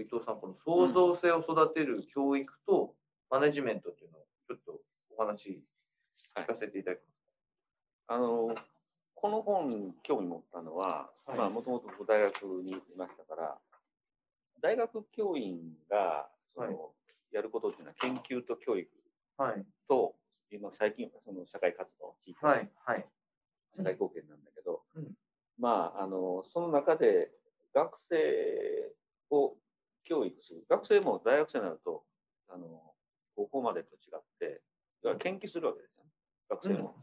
[0.00, 2.94] 伊藤さん、この創造性を育てる教育と
[3.30, 4.80] マネジメントっていうのをちょっと
[5.16, 5.62] お話
[6.36, 7.10] 聞かせていただきます。
[8.08, 8.54] あの、
[9.14, 13.58] この本、興味持ったのは、はいまあ、もともと大学にいましたから、
[14.62, 16.76] 大学教員が、その、はい
[17.32, 18.88] やることっていうのは研究と教育
[19.36, 19.64] はい。
[19.88, 20.14] と、
[20.50, 22.70] 今最近はその社会活動、地域はい。
[22.84, 23.06] はい。
[23.76, 25.14] 社会貢献なんだけど、うん
[25.58, 27.30] まあ、あの、その中で
[27.74, 28.16] 学生
[29.30, 29.54] を
[30.04, 30.64] 教育する。
[30.68, 32.04] 学生も大学生になると、
[32.48, 32.94] あの、
[33.36, 34.62] 高校までと違って、
[35.02, 36.10] 要は研究するわけですよね。
[36.50, 36.94] 学生も。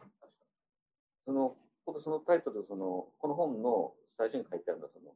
[1.26, 5.16] その、ここそのタイトル、その、この本の最初に書いてあるのは、その、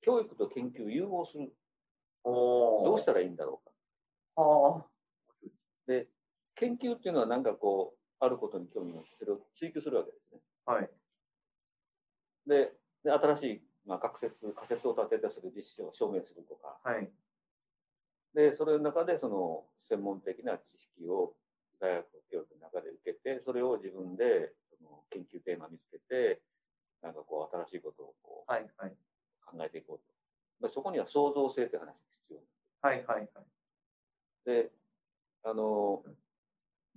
[0.00, 1.52] 教育と研究を融合する。
[2.24, 4.42] どうしたらいいんだろうか。
[4.42, 4.86] は
[5.86, 6.08] で、
[6.54, 10.40] 研究っていうのはなんかこう、あることに興味を持って、それを追求するわけですね。
[10.66, 10.72] あ。
[10.72, 10.90] はい。
[12.46, 12.72] で、
[13.04, 17.10] で新しい、まあ、仮説、仮説を立ててそれを実証、証明するとか、はい。
[18.34, 21.34] で、それの中でその専門的な知識を
[21.80, 26.40] 大学教育の中で受けて、それを自分でその研究テーマ見つけて、
[27.02, 28.66] なんかこう新しいことをこうはい。
[28.78, 28.96] はい。
[29.44, 30.04] 考えていこうと。
[30.60, 31.92] まあそこには創造性という話が
[32.28, 32.38] 必要
[32.80, 33.04] はい。
[33.06, 33.28] はい。
[34.44, 34.70] で、
[35.44, 36.02] あの、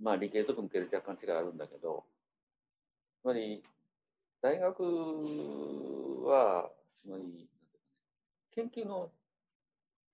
[0.00, 2.04] まあ理系と文系で若干違いあるんだけど、
[3.22, 3.62] つまり、
[4.40, 4.82] 大学
[6.24, 6.70] は、
[7.02, 7.48] つまり、
[8.52, 9.10] 研究の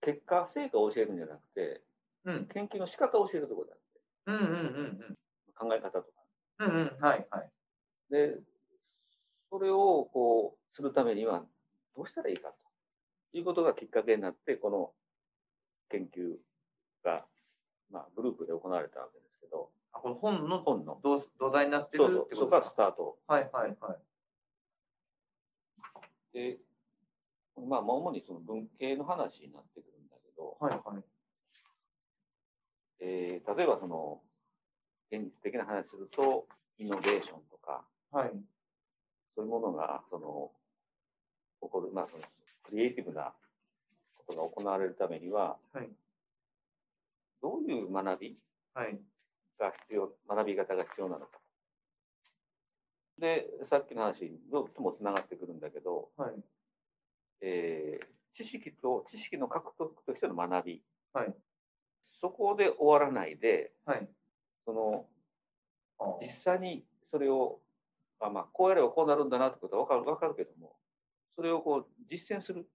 [0.02, 1.82] 結果、成果を教えるんじゃなくて、
[2.24, 2.46] うん。
[2.52, 4.00] 研究の仕方を教えるところだって。
[4.26, 4.36] うん。
[4.36, 4.42] うん。
[4.42, 5.16] うん。
[5.56, 6.08] 考え方とか。
[6.60, 6.70] うん。
[6.70, 6.74] うん。
[6.74, 7.04] うん。
[7.04, 7.26] はい。
[7.30, 7.50] はい。
[8.10, 8.38] で、
[9.50, 11.44] それをこう、するためには
[11.96, 12.48] どうしたらいいか
[13.32, 14.92] ということがきっかけになって、この
[15.90, 16.36] 研究
[17.04, 17.26] が、
[17.90, 20.98] まあ、グループで行われたわけですけど、あ、この本の本の。
[21.02, 22.56] 土土台になってるそうそうそこか？
[22.56, 23.18] らことですかスタート。
[23.26, 23.50] はい。
[23.52, 23.76] はい。
[23.80, 23.98] はい。
[26.32, 26.58] で、
[27.68, 29.91] まあ、主にその文系の話になってくる
[30.42, 30.72] ど、はい。
[30.84, 31.04] はい。
[33.00, 34.20] えー例えばその、
[35.10, 36.46] 現実的な話すると、
[36.78, 38.30] イノベーションとか、はい。
[39.34, 40.50] そういうものが、その、
[41.62, 42.24] 起こる、まあ、その、
[42.64, 43.32] クリエイティブな
[44.26, 45.88] ことが行われるためには、はい。
[47.42, 48.38] どういう学び
[48.74, 48.98] はい。
[49.58, 51.38] が必要、学び方が必要なのか。
[53.18, 56.34] で、さっきの話ともつながってくるんだけど、はい。
[57.42, 60.82] えー知識と、知識の獲得としての学び。
[61.12, 61.34] はい。
[62.20, 64.08] そこで終わらないで、はい。
[64.64, 65.06] その、
[65.98, 67.60] あ実際にそれを、
[68.20, 70.76] あまあ、こうやればこうなるんだなってことはわかる、わかるけども、
[71.36, 72.68] それをこう、実践する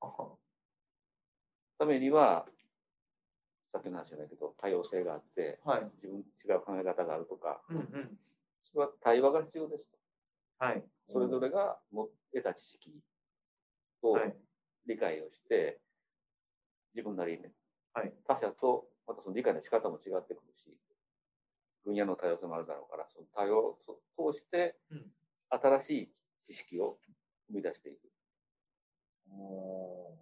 [0.00, 0.12] あ
[1.78, 2.46] ためには、
[3.72, 5.90] さっきの話じゃないけど、多様性があって、はい。
[6.02, 7.76] 自分違う考え方があるとか、うん。
[7.76, 8.18] うん。
[8.72, 9.98] それは対話が必要ですと。
[10.58, 10.84] はい。
[11.12, 13.00] それぞれがも得た知識
[14.02, 14.36] をはい。
[14.86, 15.80] 理解をして、
[16.94, 17.52] 自分なりにね、
[17.94, 20.76] はい他者と、またその理解の仕方も違ってくるし、
[21.84, 25.06] 分野の多様性もあるだろうから、その多様を通してうん、
[25.50, 26.12] 新しい
[26.46, 26.98] 知識を
[27.48, 27.98] 生み出していく。
[29.32, 30.14] お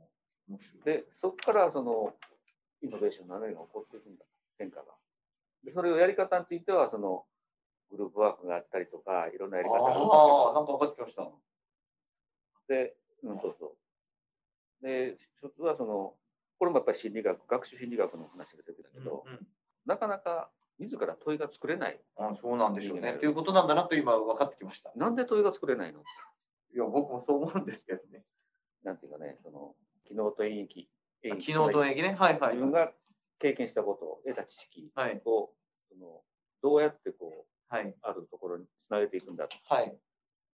[0.48, 0.84] ー面白い。
[0.84, 2.14] で、そこからその、
[2.80, 4.25] イノベーションの何が起こっていくんだ、
[4.58, 4.84] 変化が。
[5.64, 7.25] で、それをやり方については、その、
[7.90, 11.28] グループワークがあったりとか、いろんなやり方があああ、なんか分かってきました。
[12.69, 13.76] で、うん、そうそう。
[14.82, 16.14] で、一つはその、
[16.58, 19.46] これもやっぱり心理学、学習心理学の話が出てたけど、うんうん
[19.86, 21.98] なかなか自ら問いが作れない。
[22.18, 23.12] あそうなんでしょうね。
[23.12, 24.92] うんということなんだなと今分かってきました。
[24.96, 26.00] なんで問いが作れないの？
[26.74, 28.22] いや、僕もそう思うんですけどね。
[28.84, 29.74] なんていうかね、その、
[30.06, 30.86] 機能と演疫。
[31.22, 32.16] 演昨日と演技ね。
[32.18, 32.56] はいはい。
[32.56, 32.92] 自分が
[33.38, 35.22] 経験したことを、得た知識はい。
[35.24, 35.50] を、
[35.90, 36.20] その、
[36.62, 37.94] どうやってこう、はい。
[38.02, 39.56] あるところにつなげていくんだと。
[39.74, 39.96] はい。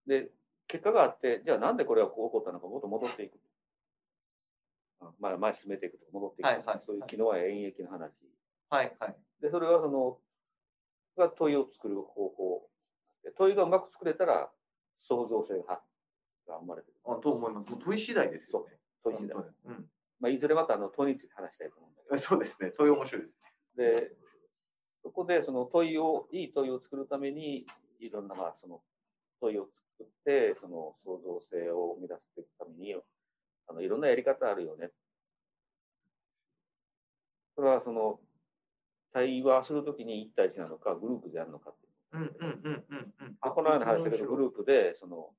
[0.06, 0.30] で、
[0.68, 3.40] 結果があって、じゃあなんでこれがこう起こったのか、もっと戻っていく。
[5.00, 8.12] あまあ、前に進めていくとか戻っていくとか、はいはいそういう機能や演疫の話。
[8.70, 8.96] はい。
[8.98, 9.16] はい。
[9.40, 10.18] で、それはその、
[11.16, 12.68] が問いを作る方法。
[13.22, 14.50] で問いがうまく作れたら、
[15.02, 15.82] 創造性が
[16.46, 17.00] が生まれてくる。
[17.06, 17.76] あと思います。
[17.78, 18.76] 問い次第ですよね。
[19.02, 19.36] 問い次第。
[19.38, 19.86] うん。
[20.20, 22.72] まあ、いずれまたあの問いについて話したいと思うんだけそうですね。
[22.76, 23.34] 問い面白いです
[23.76, 23.90] ね。
[23.92, 24.00] ど。
[24.00, 24.12] で、
[25.02, 27.66] そこでその問いを、いい問いを作るために、
[28.00, 28.82] いろんな、まあ、その
[29.40, 29.68] 問いを
[29.98, 32.94] 作って、その創造性を生み出していくために、
[33.68, 34.90] あの、いろんなやり方あるよね。
[37.56, 38.20] それはその、
[39.12, 41.92] 対話するときに1対1なのか、グループでやるのかっていう。
[42.12, 43.32] うんうんうんうんうん。
[43.32, 45.30] でこのような話だけど、グループで、その、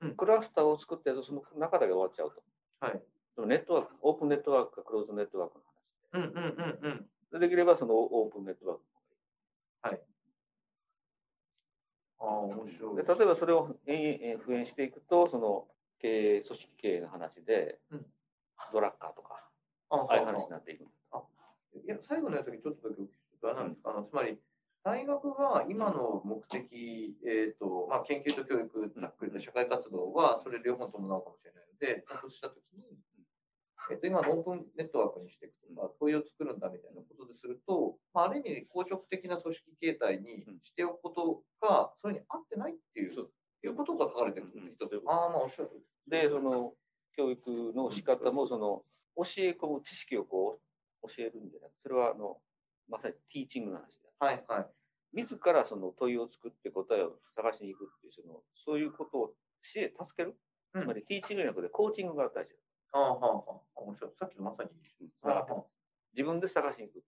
[0.00, 2.42] うんクラスターを作って、その中だけ終わっちゃうと。
[2.80, 3.02] はい。
[3.34, 6.30] そのネットワーク、オープンネットワークかクローズネットワークの話。
[6.32, 6.92] うんうんうん
[7.32, 7.40] うん。
[7.40, 8.84] でできればそのオープンネットワーク。
[12.18, 13.02] ああ、面白いで。
[13.02, 15.66] 例えばそれを延々復元していくと、その
[16.06, 18.06] 経営、組織経営の話で、うん。
[18.72, 19.42] ドラッカーとか、
[19.90, 20.92] あああいう話になっていくんだ。
[21.84, 24.38] いや、最後のやつだけちょっとだけお聞きすると、あれなんですか、あのつまり、
[24.84, 32.86] 大学が今の目的、えっ、と、まあ、研究と教育、ざっくりと社会活動は、それ両方伴うかもしれないので、ちゃんとしたときに、
[33.90, 43.28] えっ、と、今のオープンネットワークにしていくとか、問いを作るんだみたいなことですると、まあ、ある意味、硬直的な組織形態にしておくことが、それに合ってないっていう、
[43.62, 45.02] いうことが書かれてるんです一つ。
[45.06, 45.70] ああ、まあ、おっしゃる
[46.08, 46.74] で、その
[47.16, 48.84] 教育の仕方も、その
[49.16, 50.60] 教え込む知識をこ
[51.02, 52.38] う教えるんじゃなくて、それはあの
[52.88, 54.08] まさにティーチングの話で。
[54.18, 54.66] はい、はい。
[55.12, 59.32] 自らその問いを作って答えを探しに行くっていう、そのそういうことを
[59.62, 60.36] 知恵、助ける？
[60.74, 62.56] うんつまりティーチングじゃなくてコーチングが大事だ。
[62.92, 63.80] ああ、はあ、はあ。
[63.80, 64.10] 面白い。
[64.20, 64.70] さっきのまさに。
[65.20, 65.66] つながってます
[66.14, 67.04] 自分で探しに行く。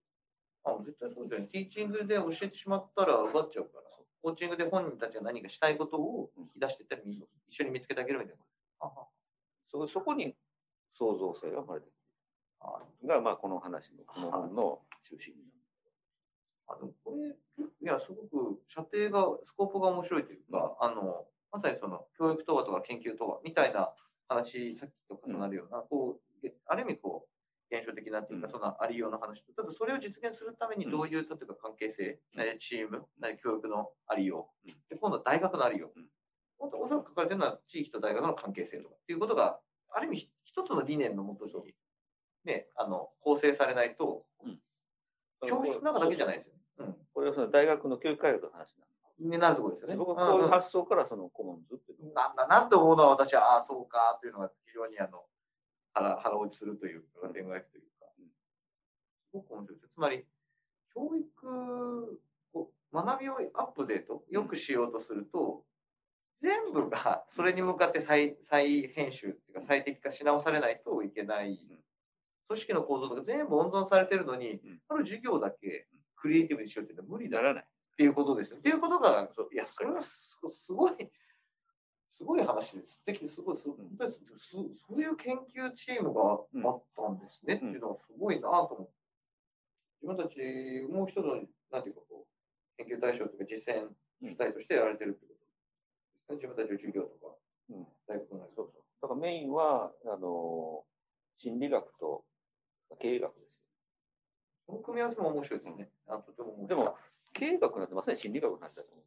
[0.65, 1.47] あ絶対そうだよね。
[1.47, 3.83] ティーチングで教えてしまったら奪っちゃうから、
[4.21, 8.41] コーチングで本人たちが何かしたいことを引き出していったり、一緒に見つけてあげるみたいな。
[8.43, 8.48] あ
[9.71, 10.35] そそこに
[10.93, 11.93] 創造性が生まれてく
[12.61, 13.07] ある。
[13.07, 15.59] が、まあ、この話の、この本の中心になる。
[16.67, 23.91] あのこれ、いや、すごく射程が、スコープが面白いというか、あの、まさにその教育とはとか研究とはみたいな
[24.27, 27.27] 話、さっきと重なるような、こう、えある意味こ
[27.71, 28.51] う、現象的なっていうか、うん。
[28.51, 34.75] そのありようの話と、ただそれを実現するためにどういう、例えば関係性、ねチーム、ね教育のありよう、うん。
[34.89, 35.99] で今度は大学のありよう
[36.59, 39.59] おそらく書かれてるのは地域と大学の関係性とかっていうことが、
[39.91, 41.75] ある意味ひ一つの理念のもとに、
[42.45, 44.25] ね、あの、構成されないと、
[45.47, 46.59] 教室の中だけじゃないですよね。
[46.79, 46.95] うん。
[47.13, 48.75] これはその大学の教育開発の話
[49.19, 49.95] になるところですよね。
[49.95, 55.23] 僕はこういううんうん発想からそのコモンズっていうのをなんだなって思うのは私は、ああ、そうかというのが非常にあの
[55.93, 59.93] 腹腹落ちするというか、点がいくというか、うんすごく面白いです。
[59.93, 60.25] つまり、
[60.93, 62.19] 教育
[62.53, 65.63] を、学びをアップデート、よくしようとすると、
[66.41, 71.59] 全部がそれに向かって再再編集っていうか最適化し直されないといけない。
[72.47, 77.67] 組織の構造とか全部温存されてるのに、うんある授業だけクリエイティブにしようっていうのは無理だらない。
[77.99, 78.57] ていうことですよ。
[78.57, 80.93] っていうことがそう、いや、それはすすごい、
[82.09, 82.93] すごい話です。
[82.93, 88.93] 素敵、すごい、す本当にすすそういう研究チームがあったんですね、っていうのがすごいなと思って。
[90.01, 90.39] 自分たち、
[90.89, 93.89] もう一つの、なんていうかこう、研究対象というか実践
[94.23, 95.28] 主体としてやられてるって。
[96.35, 97.35] 自分たちの授業とか、
[97.69, 98.83] うん大学のそうそう。
[99.01, 100.85] だからメインは、あの、
[101.37, 102.25] 心理学と
[102.99, 103.49] 経営学です
[104.65, 105.89] その組み合わせも面白いですね。
[106.07, 106.85] あとても面白い。
[106.85, 106.97] も、
[107.33, 109.05] 経営学なんてまさに心理学の話だと思う。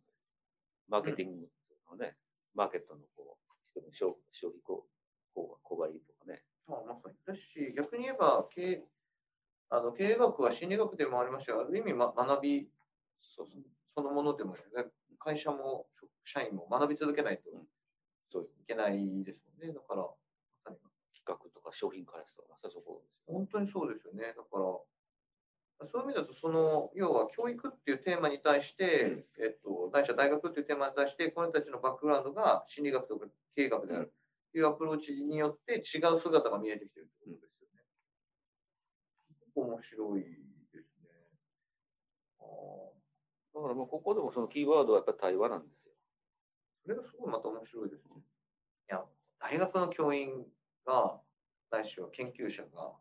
[0.89, 1.49] マーケティング
[1.91, 2.17] のね、
[2.55, 3.39] マーケットのこ
[3.77, 6.43] う、消消費こう、こう、購買とかね。
[6.67, 7.17] まあ、まさに。
[7.27, 7.41] だし、
[7.77, 8.85] 逆に言えば、経営
[9.71, 12.69] あの経営学は心理学でもありましたが、ある意味、ま、学び
[13.23, 13.47] そ
[14.03, 14.61] のものでも、ね、
[15.19, 15.87] 会社も
[16.25, 17.67] 社員も学び続けないとうん
[18.33, 19.75] そういけないですもんね。
[19.75, 20.17] だから、ま
[20.65, 20.79] さに
[21.13, 23.35] 企画とか商品開発とか、まさにそこですよ。
[23.35, 24.33] 本当にそうですよね。
[24.33, 24.81] だから、
[25.89, 34.15] そういう意味だと、その、要は教育っていうテーマに対して、えっと、ないしは大学っていうテーマに対して、この人たちのバックグラウンドが心理学とか経営学である
[34.53, 37.83] というアプローチによって違う姿が見えてきてるってことですよね。
[39.55, 40.23] 面白い
[40.73, 41.11] ですね。
[42.41, 45.82] あーだからもうここでもそのキーワードはやっぱり対話なんですよ。
[46.83, 48.11] それがすごいまた面白いですね。
[48.19, 49.05] いや、
[49.41, 50.47] 大学の教員
[50.87, 51.21] が、
[51.71, 52.93] ないしは研究者が、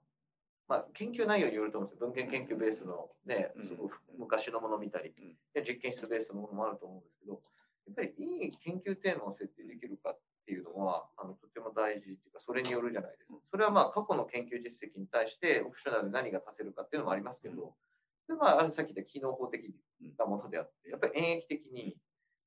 [0.68, 2.08] まあ、研究内容によると思うんですよ。
[2.08, 5.14] 文献研究ベースのねうん、すごい昔のものを見たり。
[5.18, 7.42] うん、で実験室ベースのものもあると思うんですけど、
[7.88, 13.34] やっぱりいい研究テーマを設定できるかっていうのは、あのとても大事っていうか、それによるじゃないですか。
[13.52, 17.76] それはまあ、過去の研究実績に対して、オプショナルで何が足せるかっていうのもありますけど、
[18.28, 19.76] それはまあ、あるさっき言った機能法的
[20.18, 21.98] なものであって、やっぱり演疫的に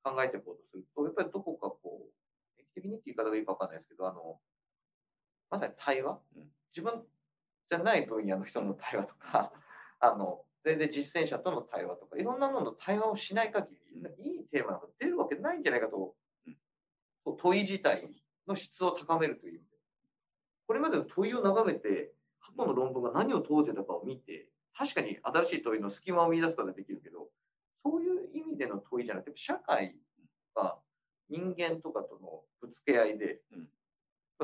[0.03, 0.74] 考えていこうとす
[1.07, 2.09] やっぱりどこかこ
[2.59, 4.39] う、演疫的にっていう言い方がいいかわかんないですけど、あの、
[5.51, 6.19] まさに対話？
[6.37, 6.49] うん。
[6.77, 7.05] 自分
[7.71, 9.53] じゃない分野の人の対話とか、
[10.01, 16.15] あの、全然実践者との対話とか、いろんなものの対話をしない限り、いいテーマが出るわけないんじゃないかと
[16.47, 16.57] うん、
[17.25, 18.11] と問い自体
[18.47, 19.77] の質を高めるという意味で。
[20.67, 27.29] これまでの問いを眺めて、過去の論文が何を問うてたかを見て、確かに新しい問いの隙間を見出すことができるけど、
[27.85, 29.97] そういう意味での問いじゃなくて、社会
[30.55, 30.79] が
[31.29, 33.69] 人間とかとのぶつけ合いで、うん。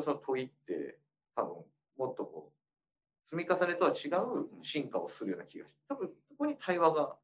[0.02, 0.98] その問いって
[1.34, 1.64] 多分
[1.98, 7.16] もっとこう、積み重ねとは違う進化をするような気がして、多分そこに対話が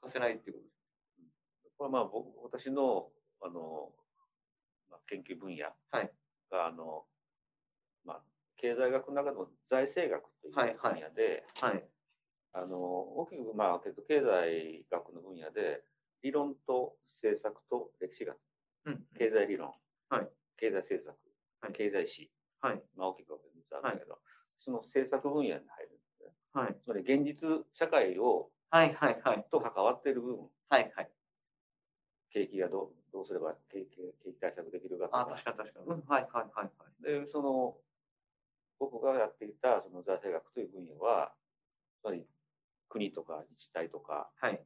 [0.00, 0.80] 欠かせないっていうことです。
[1.78, 3.08] これはまあ僕、私の、
[3.42, 3.92] あの、
[4.90, 6.12] まあ、研究分野はい。
[6.50, 7.04] が、あの、
[8.04, 8.22] まあ、
[8.56, 11.00] 経済学の中でも財政学という分はいはい。
[11.00, 11.88] 野で、はい。
[12.52, 15.82] あの、大きく、まあ、経済学の分野で、
[16.22, 18.36] 理論と政策と歴史学、
[18.86, 19.06] うん。
[19.18, 19.72] 経済理論、
[20.08, 21.16] はい経済政策、
[21.60, 22.82] はい経済史、はい。
[22.96, 24.18] まあ、大きく分けて3つあるんだけど、
[24.58, 26.32] その政策分野に入るんですね。
[26.52, 26.76] はい。
[26.84, 29.46] つまり現実社会をはいはいはい。
[29.50, 31.10] と関わっている部分、はいはい。
[32.32, 35.86] 景気がどうどうすれば景気景気対策できるかとあ、か確かに確かに。
[35.86, 37.02] うん、はいはいはいはい。
[37.02, 37.76] で、その、
[38.78, 41.34] 僕がやっていたその財政学という分野は、
[42.00, 42.24] つまり
[42.88, 44.64] 国とか自治体とか、はい。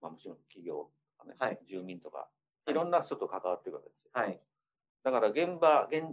[0.00, 2.28] まあ、もちろん企業とかね、はい住民とか、
[2.68, 4.10] いいろんな人と関わっているわけですよ。
[4.12, 4.40] はい。
[5.02, 6.04] だから現場現、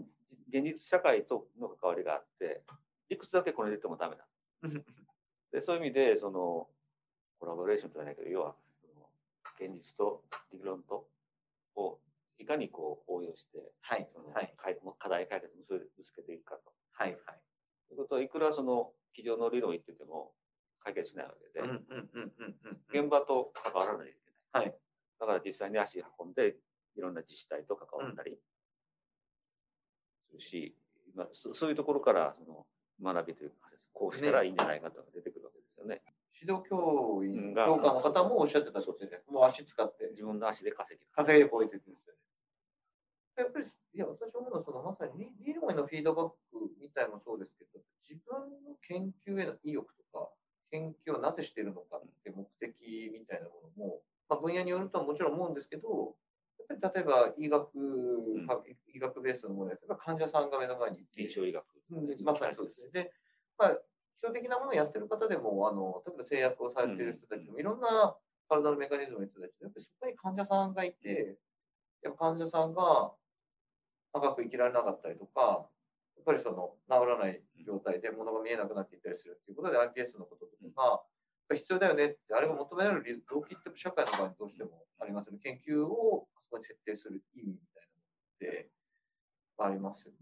[0.50, 2.64] 現実社会との関わりがあって、
[3.10, 4.86] 理屈だけこれでてもダメなん です。
[5.52, 6.70] でそういう意味で、その、
[7.40, 8.56] コラボレーションとはないけど、要は、
[9.60, 11.10] 現実と理論と
[11.76, 12.00] を
[12.40, 14.54] いかにこう応用して、はいそのはい
[15.00, 15.64] 課題解決に
[16.06, 16.74] つけていくかと。
[16.92, 17.42] はいはい。
[17.88, 20.36] ということは、いくらその、机上の理論を言ってても
[20.80, 23.02] 解決しないわけで、うんうんうんうんうん。
[23.02, 24.66] 現場と関わらないといけない。
[24.66, 24.80] はい。
[25.20, 26.56] だから実際に足運んで、
[26.96, 28.38] いろんな自治体と関わったり
[30.30, 30.76] するし、
[31.16, 33.56] まあ、そそういうところからその学びというか、
[33.94, 36.02] こうしたらいいんじゃないかとか出てくるわけですよね。
[36.40, 39.22] 指導教員、が教科の方もおっしゃってたそうですね。
[39.28, 41.02] もう足使って、自分の足で稼ぎ。
[41.12, 42.22] 稼いでこいって言ってるんですよね。
[43.38, 50.30] やっぱり、いや、私思うのは、そのまさに理理論へのフィードバックみたいもそうですけど、自分の研究への意欲とか、
[50.70, 56.16] 研究をなぜしているのかって目的みたいなものも、まあ、分野によるとはもちろん思うんですけど、
[56.70, 57.70] やっぱり例えば医学、
[58.94, 61.66] 医学ベースのものや例えば患者さんが目の前に臨床医学。
[61.92, 62.90] うんまさにそうですね。
[62.92, 63.14] で、
[63.58, 63.76] まあ、
[64.20, 68.16] 基礎的なものをやってる方でも、あの例えば製薬をされている人たちも、いろんな
[68.50, 71.38] 体のメカニズムの人たち、やっぱりそこに患者さんがいて、
[72.04, 73.14] やっぱ患者さんが
[74.14, 75.70] 長く生きられなかったりとか、
[76.18, 81.04] やっぱりその治らない状態で物が見えなくなっていったりするっていうことで、iPS のこととか
[81.56, 82.06] 必要だよね。
[82.06, 85.40] って、あれが求められる動機って社会の場合にどうしてもありますよね。
[85.40, 87.88] 研究をあそこに設定する意味みたい
[88.42, 88.70] なのって
[89.60, 90.18] ありますよね。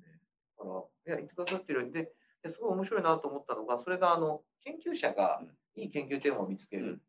[0.58, 2.12] だから、いや、言ってくださってるように、で、
[2.44, 5.42] ですごい面白いなと思ったのが、それがあの研究者が
[5.76, 7.02] いい研究テーマを見つける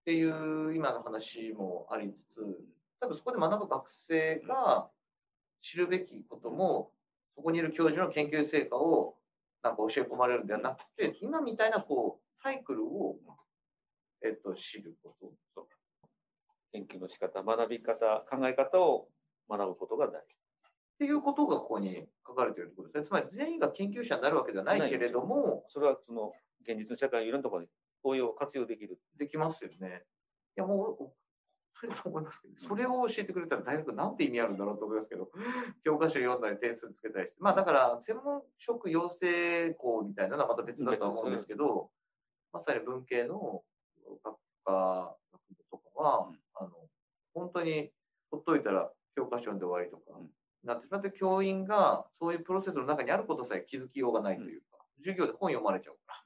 [0.00, 2.40] っていう今の話もありつつ、
[3.00, 4.90] 多分そこで学ぶ学生が
[5.62, 6.92] 知るべきことも、
[7.36, 9.16] そこにいる教授の研究成果を
[9.62, 13.16] なんか教え込まれるんではなくて、今みたいなこうサイクルを、
[14.22, 15.14] えっと、知るこ
[15.54, 15.68] と。
[16.72, 19.08] 研究の仕方、学び方、考え方を
[19.48, 20.16] 学ぶことが大事。
[20.16, 20.22] っ
[20.98, 23.04] ていうことがここに書かれているところですね。
[23.06, 27.68] つまり全員が研究者になるわけではないけれども、それはその現実の社会のいろんなところに
[28.02, 29.00] 応用、活用できる。
[29.18, 30.04] できますよね。
[30.56, 31.12] いや、もう、
[31.80, 35.30] それと思いますけど、それを教えてくれたら大学なんて意味あるんだろうと思いますけど、
[35.82, 41.90] 教科書読んだり点数つけたりして、まあだから、専門職養成校みたいなのはまた別だとは思うんですけど、
[42.52, 43.64] まさに文系の
[44.22, 46.70] 学科学部とかは、うんあの、
[47.34, 47.90] 本当に
[48.30, 50.28] ほっといたら教科書読んで終わりとか、うん
[50.64, 56.22] なってしまって、教員がそういうプロセスの中にあることさえ気づきようがないというか、授業で本読まれちゃうから。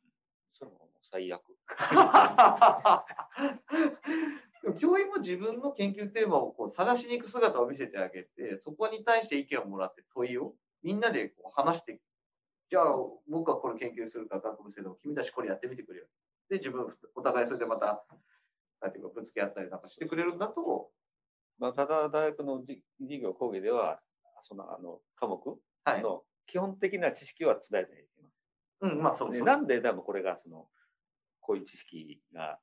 [0.52, 1.42] それも最悪。
[4.80, 12.00] 教員も自分の研究テーマをこう探しに行く姿を見せてあげて、そこに対して意見をもらって問いをみんなでこう話して、
[12.70, 12.96] じゃあ
[13.28, 16.06] 僕はこれ研究するから学部生でも君たちこれやってみてくれよ。
[16.54, 18.04] で、自分、お互いそれでまた、
[18.80, 20.90] なんていうかぶつけ合ったりなんかしてくれるんだと、
[21.58, 24.00] まあ、ただ大学のじ授業講義では、
[24.42, 25.40] そのあの科目
[25.84, 26.02] はい。
[26.02, 28.34] の基本的な知識は伝えていきます。
[28.82, 29.34] うん、まあそうそう。
[29.34, 30.66] でなんで多分これがその
[31.40, 32.58] こういう知識が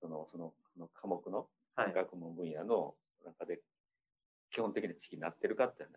[0.00, 3.60] そのそのその科目のはい学問分野の中で
[4.50, 5.90] 基本的な知識になってるかって話。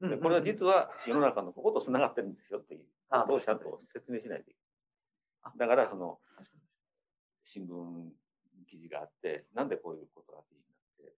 [0.00, 4.59] うんでこれは実は世の中のこことつながってるんですよっていうあことをちゃんと説明しないといけない。
[5.56, 6.18] だからその
[7.44, 7.66] 新聞
[8.68, 11.16] 記事があって、なんでこういうことが記事になって、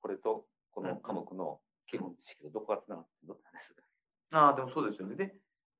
[0.00, 3.72] これとこの科目の基本知識とどこがつながってるのって話。
[4.32, 5.16] ああ、でもそうですよね。
[5.16, 5.34] で、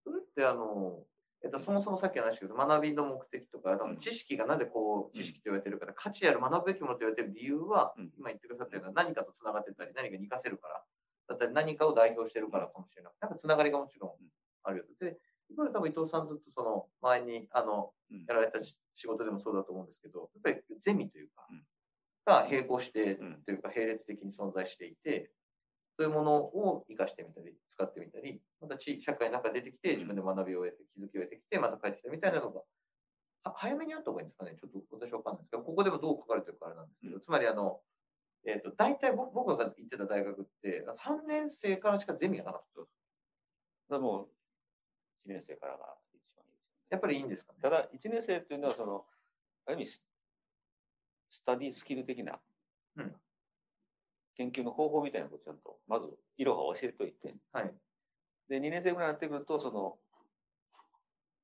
[0.04, 1.02] それってあの、
[1.42, 8.12] えっと、そもそもさっき話したけど、学びの目的とか、あの知識がなぜこう、知識と言われてるから、価値ある学ぶべきものと言われてる理由は、うん。
[8.16, 10.84] 今言ってくださったような何かとつながってたり、何かに活かせるから、
[11.28, 14.10] だったり何かを代表してるからかもしれなくて、なんかつながりがもちろん
[14.62, 15.04] あるよと。
[15.04, 15.18] で、
[15.56, 18.25] これ多分伊藤さんずっとその前に、あの、うん。
[18.26, 21.64] やられたし仕事でもそうだと思うんですけど、やっぱりゼミというかうん、
[22.25, 23.42] が並行してうん。
[23.44, 25.30] というか並列的に存在していて、
[25.96, 32.62] そういうものを活かしてみたり、使ってみたり、また地社会の中に出てきて、自分で学びを得て、気づきを得てきて、また帰ってきたみたいなのが、
[33.44, 37.20] は早めにあった方がいいんですかね、ちょっと私は分かんないですけど、ここでもどう書かれてるかあれなんですけど、うん。
[37.20, 37.80] つまりあの、
[38.46, 42.80] えっ、と、大体僕僕が行ってた大学って、3年生からしかゼミがなかった。
[42.80, 42.90] だか
[43.90, 44.28] らも
[45.26, 45.96] う1年生からが。
[46.94, 47.58] やっぱりいいんですかね？
[47.60, 49.04] ただ、1年生っていうのは、その、
[49.66, 50.02] ある意味ス、
[51.30, 52.40] スタディスキル的な
[52.96, 53.14] うん
[54.36, 56.06] 研究の方法みたいなことをちゃんと、まず、
[56.38, 57.72] いろは教えといて、はい。
[58.48, 59.98] で、2年生ぐらいになってくると、その、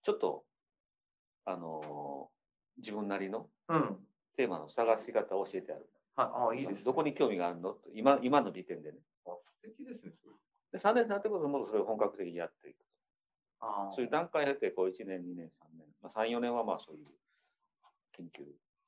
[0.02, 0.44] ちょっと、
[1.44, 2.40] あのー
[2.78, 3.96] 自分なりのうん。
[4.36, 5.86] テーマの探し方を教えてある。
[6.16, 6.28] はい。
[6.28, 6.82] ああ、いいです、ね。
[6.84, 7.74] どこに興味があるの？
[7.74, 8.98] と今今の時点でね。
[9.26, 9.30] あ
[9.62, 10.12] 素敵ですね。
[10.22, 10.28] そ
[10.72, 12.76] れで3年生になってくると、もっとそれを本格的にやっていく。
[13.60, 13.92] ああ。
[13.94, 17.06] そういう段階を経て、こう1年、2年、3年、まあ、3、4年はまあそういう
[18.12, 18.44] 研究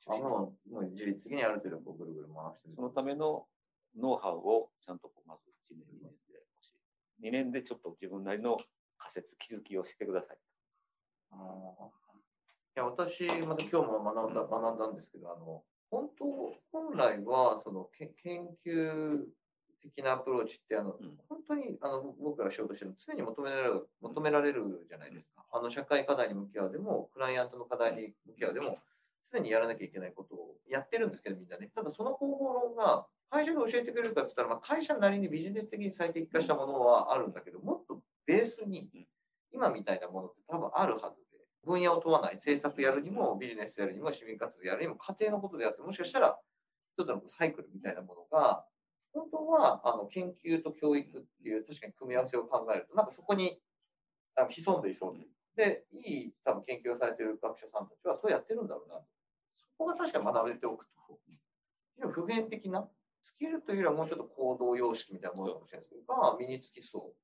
[0.07, 2.75] あもう、もう自律的にある程度こうぐるぐる回してる。
[2.75, 3.47] そのための
[3.97, 6.73] ノウハウをちゃんとこうまず1年、2年で欲し
[7.21, 7.29] い。
[7.29, 8.57] 2年でちょっと自分なりの
[8.99, 10.38] 仮説、気づきをしてください。
[11.31, 11.87] ああ。
[12.75, 16.25] いや、私、また今日も学んだ、学んだんですけど、あの、本当、
[16.73, 19.26] 本来は、その、け研究
[19.83, 21.19] 的なアプローチって、あの、うん。
[21.29, 25.45] 本当に、あの、僕らが仕事してるの常に求められる、求められるじゃないですか。
[25.53, 28.79] あの、社会課題に向き合うでも、クライアントの課題に向き合うでも、
[29.33, 31.71] 常にやらなきゃいけないことをやってるんですけど、みんなね。
[31.75, 39.07] ただ、その方法論が、会社が教えてくれるかって言ったら、まあ、会社なりにビジネス的に最適化したものはあるんだけど、もっとベースにうん、
[39.53, 46.39] 今みたいなものって多分あるはずで、分野を問わない政策やるにも、ビジネスやるにも、市民活動やるにも、家庭のことであって、もしかしたら、
[46.99, 48.67] 一つのサイクルみたいなものが、
[49.12, 53.61] 本当はあの研究と教育っていう、確かに組み合わせを考えると、なんかそこに
[54.49, 59.00] 潜んでいそうで、で、いい多分研究をされている学者さんたちはそうやってるんだろうな。
[59.59, 61.21] そこが確かに学べておくと、
[62.09, 62.88] 普遍的な、
[63.23, 67.14] スキルというよりはもうちょっと行動様式みたいなものかもしれないですけど、が身につきそ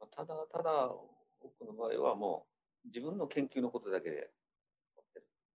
[0.00, 0.06] う。
[0.10, 0.92] ただ、ただ、
[1.42, 2.46] 僕の場合はも
[2.84, 4.30] う自分の研究のことだけで、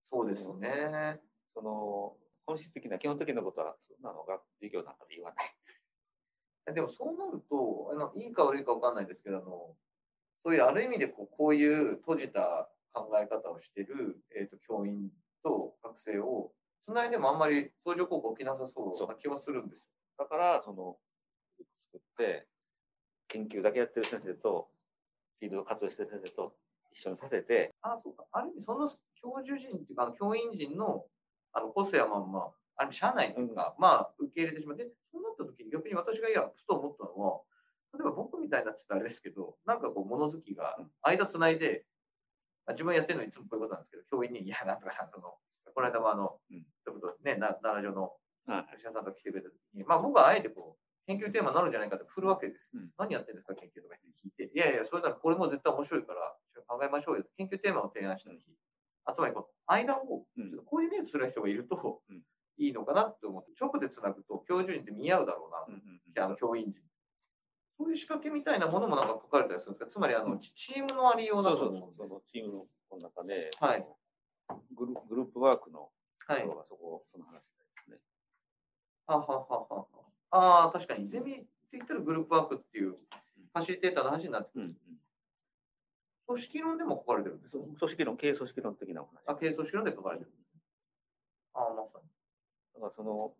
[0.04, 1.20] そうですね。
[1.54, 2.16] その
[2.48, 5.56] 本質的な、基本的なことは、そんなのが授業なんかで言わない。
[6.74, 9.76] でもそうなると、あのいいか悪いか分かんないですけど、あの
[10.44, 15.12] そういうある意味でこうこういう閉じた考え方をしている、えー、と教員
[15.44, 16.52] と学生を
[16.88, 19.86] つないでもあんまり相乗効果起きなさそうな気はするんですよ。
[20.18, 20.98] だから、その、
[21.92, 22.48] 作って、
[23.28, 24.70] 研究だけやってる先生と、
[25.40, 26.56] フィールド活動してる先生と
[26.92, 28.26] 一緒にさせて、あそうか。
[28.32, 28.88] ある意味、その
[29.22, 31.06] 教授陣っていうか、教員陣の
[31.54, 32.40] あの個性はまあま
[32.78, 37.42] あ、あ社内というか、まあ、受け入れてしまって、そうなった時に逆に私がいや、ふと思ったのは、
[37.94, 41.86] 例えば僕みたいなって言ったらあれですけど、なんかこう、物好きが間つないで、
[42.66, 45.36] あ自分やってるのいつもこういうことなんですけど、教員に、いや、なんとかさん、その、
[45.74, 46.66] この間もあの、うん。
[46.86, 48.14] とね、な奈良城の
[48.48, 48.80] はい。
[48.80, 52.70] 医者さんと来てくれた時に、まあ僕はあえてこう、研究テーマになるんじゃないかって振るわけです。
[52.74, 52.92] うん。
[52.98, 54.52] 何やってるんですか、研究とか聞いて。
[54.54, 56.36] いやいや、それならこれも絶対面白いから、
[56.68, 57.26] 考えましょうよ。
[57.38, 58.40] 研究テーマを提案した日、
[59.14, 60.50] つまりこう、間を、うん。
[60.50, 62.24] ちょっとコーディネートする人がいるとうん、
[62.58, 66.82] いいのかなって思って、直でつなぐと、教授陣って見合うだろうな、うんうんうんあの教員陣。
[67.78, 69.92] そういう仕掛けみたいなものもなんか書かれたりするんですか？
[69.92, 73.86] つまりあの、チチームのありようだとそうそうそう、思うんですそのチームの中で、はい
[74.76, 75.90] グルグループワークの
[76.26, 76.54] はいとこ。
[76.54, 77.42] ろがそこ、その話で
[77.86, 77.98] すね。
[79.06, 79.86] ははははは。
[80.32, 84.86] ああ、確かに、ゼミって言ったらグループワークっていう、ファシリテーターの話になってくるんです。
[86.26, 87.62] 組織論でも書かれてるんですよ。
[87.64, 89.22] 組織論、経営組織論的なお話。
[89.28, 90.32] あ、経営組織論で書かれてる。
[91.58, 92.06] ああ、まさに。
[92.76, 93.34] だからその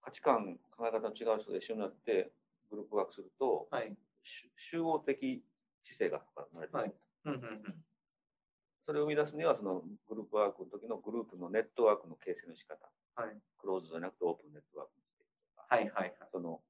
[0.00, 2.32] 価値観、考え方の違う人で一緒になって
[2.70, 3.92] グループワークすると、はい。
[4.22, 5.42] し集合的
[5.84, 6.94] 知性が生まれてくる、はい
[7.26, 7.84] うんうんうん。
[8.86, 13.36] それを生み出すには、そのグループワークの時のグループのネットワークの形成の仕方、はい。
[13.58, 16.28] クローズじゃなくてオープンネットワークにしていくとか、はいはいはい。
[16.30, 16.60] その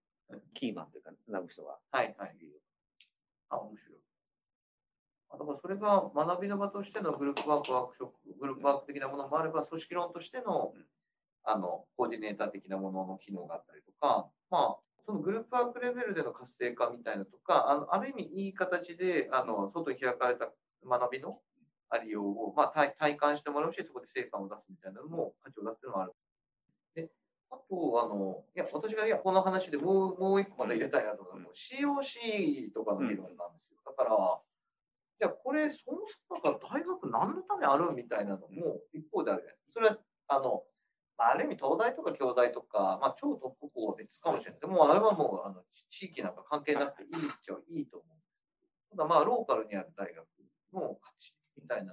[0.54, 2.36] キーマンというか、つなぐ人がはいはい。
[3.50, 3.98] あ、面白い。
[5.30, 10.84] あだからそれが学びの場としてのグループワークワークショップ、グループワーク的なものもあれば、組織論としてのうん
[11.48, 20.52] あのコーディネーター的なものの機能があったりとか、まあ、そのグループワークレベルでの活性化みたいなとか、あのある意味いい形であの外に開かれた
[20.86, 21.38] 学びの
[21.88, 26.12] ありようを、まあ、体体感してもらうし、そこで成果を出すみたいなのも価値を出すというのもある。
[26.94, 27.08] で
[27.50, 33.80] あとあの、いや私がいやこの話でもうもう一個まだ入れたいなと思うのは、COC とかの議論なんですよ。
[33.86, 34.38] だから、
[35.18, 39.72] じゃあこれ、そもそもだから大学何のためあるみたいなのも一方であるじゃないですか。
[39.72, 40.62] それは、あの、
[41.18, 44.70] まあ、ある意味東大とか京大とか、まあ、超トップ校は別かもしれないです。
[44.70, 50.24] もうあれはもうあの地域なんか関係なくていいっちゃいいと思うんですただまあ、ローカルにある大学
[50.72, 51.92] の価値みたいな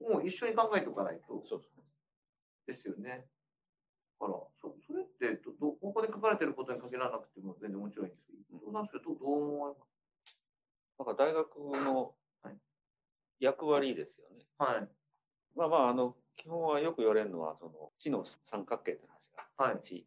[0.00, 1.82] のも一緒に考えておかないとそうそう
[2.66, 3.26] ですよね。
[4.20, 9.76] だから、そそれってどど、ここで書かれてることに限らなくても全然面白いんですけど、どうなんですかどうどう思われ
[10.98, 12.21] まだから大学のはい
[13.42, 14.44] 役割ですよね。
[14.56, 14.88] すはい。
[15.56, 19.82] まあまあ、あの、基本はよく言われるのは、その、地の三角形って話が、はい。
[19.82, 20.06] 地。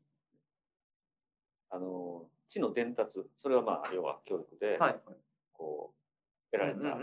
[1.70, 5.02] あの、地の伝達、それはまあ、要は教育で、はい。
[5.52, 6.98] こう、得られた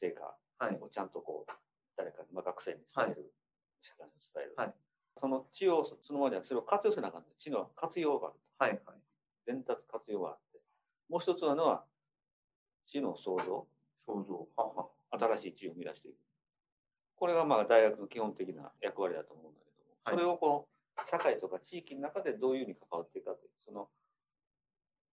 [0.00, 0.78] 成果はい。
[0.80, 1.52] をちゃんとこう、
[1.96, 3.34] 誰かに、まあ、学生に伝える、
[3.82, 4.54] 社会に伝える。
[4.56, 4.74] はい
[5.20, 8.36] その地をそのままじゃなくて、それを活用せなあかんね地の活用がある。
[8.58, 8.70] はい。
[8.86, 8.98] はい。
[9.46, 10.58] 伝達活用があって。
[11.10, 11.84] もう一つなのは、
[12.86, 13.68] 地の創造。
[14.06, 14.60] そうそう。
[14.60, 14.88] はは。
[15.12, 16.16] 新しい知を生み出していく。
[17.16, 23.88] これがまあ大学の基本的な役割だと思うんだけども、はいそれをこの社会とか地域の中でどういうふうに関わっていくかという、その、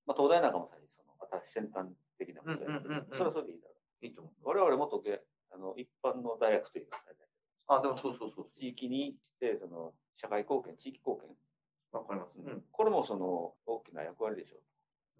[0.05, 1.15] まあ、東大なんかもさにその
[1.47, 4.05] 新先端的なことやるけどうんうんそれはそれでいいだろう。
[4.05, 4.33] いいと思う。
[4.43, 6.99] 我々もっとけあの一般の大学というか、
[7.69, 8.47] あ、でもそうそうそう。
[8.57, 11.29] 地域にしてその社会貢献、地域貢献、
[11.93, 12.33] わかります。
[12.35, 12.63] うん。
[12.71, 14.57] これもその大きな役割でしょ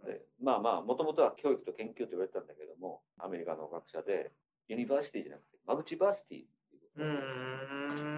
[0.03, 0.07] う。
[0.07, 4.31] でまあまあ、もともとは教育と研究と言われてたんだけども、アメリカの学者で、
[4.69, 7.03] university じゃなくて、 multiversity っていうこと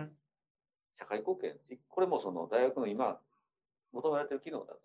[0.03, 0.11] う。
[0.99, 1.55] 社会貢献、
[1.89, 3.19] これもその大学の今、
[3.93, 4.79] 求められている機能だと。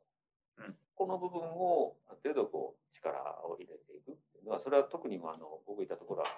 [0.59, 3.13] うんこの部分をある程度こう力
[3.45, 6.29] を入れていくっていうのは、それは特にもあの僕いたところは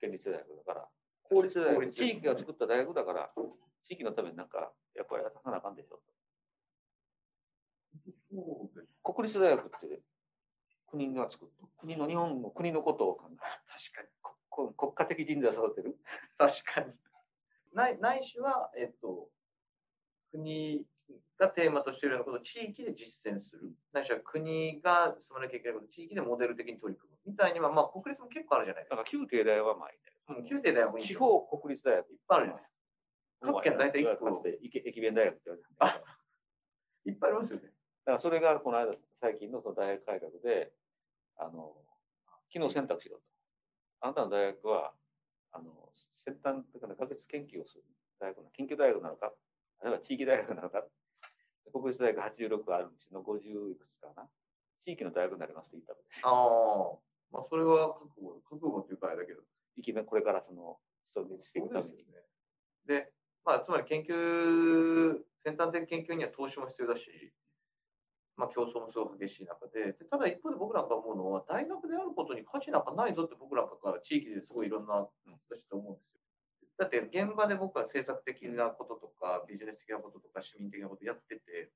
[0.00, 0.88] 県立大学だから、
[1.24, 3.30] 公立大学、地域が作った大学だから、
[3.84, 6.00] 地域のためになんかやっぱり果たさなあかんでしょ
[9.04, 9.12] と。
[9.12, 10.00] 国立大学って
[10.90, 11.66] 国が作った。
[11.80, 13.38] 国の日本の国のことを考える。
[13.38, 14.08] 確かに。
[14.58, 15.96] こ国家的人材を育てる？
[16.36, 16.92] 確かに。
[17.72, 19.30] ないないしは、えっと、
[20.32, 20.84] 国
[21.38, 23.72] がテーマとしているようなことを地域で実践する。
[23.92, 27.18] ないしは国が進まなきゃいけないことを地域でモデル的に取り組む。
[27.26, 28.96] みたいには、まあ、国立も結構あるじゃないですか。
[28.96, 32.76] だから旧帝大はまあいいうん、宮廷大学もいいと思う方国立大学いっぱいあるじゃないですか。
[33.40, 35.68] 各県大体一個駅駅弁大学って言われて
[37.08, 37.66] いっぱいありますよね。
[37.66, 40.72] だからそれがこの間、最近のその大学改革で、
[41.36, 41.76] あの、
[42.50, 43.22] 機能選択しろと。
[44.00, 44.94] あなたの大学は、
[45.52, 45.92] あの、
[46.24, 47.84] 先端的な学術研究をする
[48.20, 49.32] 大学な研究大学なのか、
[49.80, 50.84] あるいは地域大学なのか、
[51.72, 54.28] 国立大学86あるうちの50いくつかな。
[54.84, 56.98] 地域の大学になりますと言ったので、ああ、
[57.30, 59.42] まあ、それは覚悟、覚悟っていうかあれだけど、
[59.76, 60.78] いきなりこれからその、
[61.12, 62.06] それにしていくために。
[62.86, 63.12] で、
[63.44, 67.32] まあ、つまり研究、先端的研究には投資も必要だし、
[68.38, 76.20] まあ、競争もすごく激しい中でで、ただ一方で僕なんか思うのは、大学であることに価値なんかないぞって僕なんかから地域ですごいいろんな人たちと思うんですよ。
[76.78, 81.72] だって現場で僕は政策的なこととか、ビジネス的なこととか、市民的なことやってて、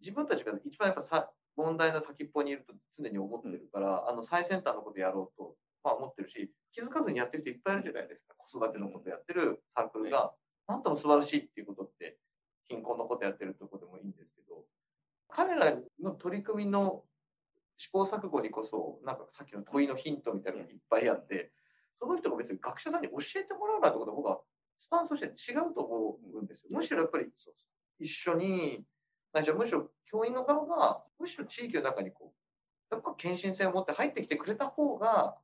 [0.00, 8.34] 自分たちが一番やっぱさ問題の先っぽにいると常に思ってるから、あの最先端のことやろうと、まあ、思ってるし、気づかずにやってる人いっぱいいるじゃないですか。
[8.36, 10.32] 子育てのことやってるサークルが、
[10.66, 12.18] なんとも素晴らしいっていうことって、
[12.68, 14.39] 貧困のことやってるところでもいいんですけど、
[15.32, 17.04] 彼らの取り組みの
[17.76, 21.52] 試行錯誤にこそ、なんかさっきの問いのヒントみたいなのがいっぱいあって、
[21.98, 24.40] その人が別に学者さんに教えてもらうなんてことは僕は
[24.80, 26.68] スタンスとして違うと思うんですよ。
[26.72, 27.26] むしろやっぱり
[27.98, 28.84] 一緒に、
[29.32, 32.32] ないしはむしろ教員の側が、むしろ地域の中にこ
[32.90, 35.36] う、やっぱ献身性を持って入ってきてくれた方が、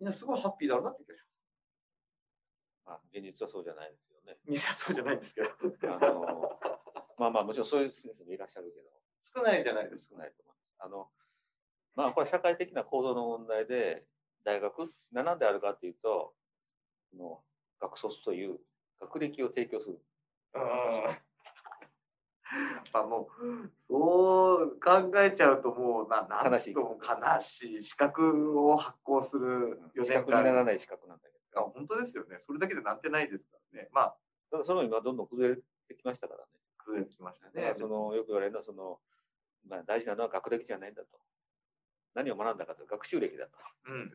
[0.00, 1.20] みんなすごいハッピーだろうなって気がし
[2.84, 4.38] まあ、現実はそうじゃないですよね。
[4.46, 4.64] ます。
[4.64, 5.50] いや、そうじゃないんですけど。
[5.94, 6.58] あの、
[7.18, 8.88] まあまあ、もちろんそういう先生もいらっしゃるけど、
[9.34, 10.02] 少ないじゃないですか。
[10.12, 10.76] 少ないと思います。
[10.78, 11.08] あの、
[11.96, 14.04] まあ、これ社会的な構造の問題で、
[14.44, 16.32] 大学、何であるかというと、
[17.10, 17.40] その
[17.80, 18.58] 学卒という
[19.00, 19.98] 学歴を提供する。
[20.54, 21.28] うん
[22.94, 27.82] あもう、そう考えちゃうともうな、悲しい悲しい。
[27.82, 32.38] 資格を発行する4資年にならない資格なんだけあ本当ですよね。
[32.46, 33.88] それだけでなんてないですからね。
[33.92, 34.16] まあ、
[34.50, 36.46] ど、ただそれも今どんどん崩れてきましたからね。
[36.88, 37.74] 崩れてきましたね。
[37.78, 38.98] そのよく言われるのはその、
[39.68, 41.20] まあ、大事なのは学歴じゃないんだと。
[42.14, 43.52] 何を学んだかという学習歴だと。
[43.86, 44.10] うん。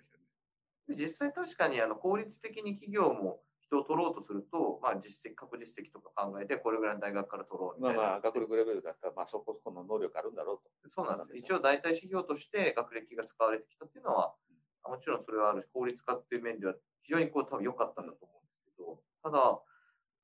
[0.87, 8.01] で実際確かにあの効率的に企業も人を取ろうとすると、まあ実績、確実績とか考えて、これぐらいの大学から取ろうみたいな。
[8.01, 10.89] まあまあ、学力レベルだったら、まあそこそこの能力あるんだろうと。
[10.89, 11.37] そうなんです。
[11.37, 14.35] 一応代替指標として学歴が使われてきたっていうのは、
[14.83, 19.61] もちろんそれはあるし、効率化っていう面では非常にこう多分良かったんだと思うんですけど、ただ、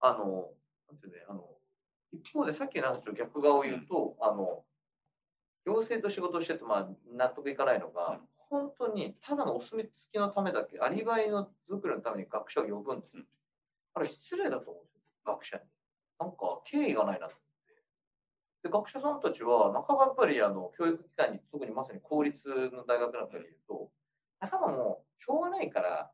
[0.01, 0.51] あの、
[0.91, 1.58] なんていうね、あの、
[2.11, 4.63] 一方でさっきの話と逆側を言うと、あの、
[5.65, 8.19] 行政と仕事をしてて、まあ、納得いかないのが、うん
[8.49, 13.23] 本当にただのお墨付きのためだけ、アリバイの作りのために学者を呼ぶんですよ。
[13.93, 15.63] あれ失礼だと思うんですよ、学者に。
[16.19, 18.67] なんか敬意がないなと思って。
[18.67, 22.41] で、学者さんたちは、半ばやっぱりあの教育機関に、特にまさに公立
[22.73, 23.91] の大学なんかで言うと、
[24.39, 26.11] 頭もうしょうがないから、